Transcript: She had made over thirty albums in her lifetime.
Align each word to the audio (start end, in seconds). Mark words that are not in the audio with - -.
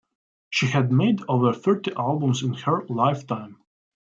She 0.49 0.65
had 0.65 0.91
made 0.91 1.21
over 1.29 1.53
thirty 1.53 1.93
albums 1.95 2.41
in 2.41 2.53
her 2.55 2.87
lifetime. 2.87 3.61